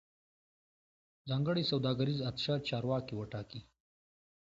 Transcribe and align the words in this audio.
ځانګړی 1.29 1.63
سوداګریز 1.71 2.19
اتشه 2.29 2.55
چارواکي 2.67 3.13
وټاکي 3.17 3.61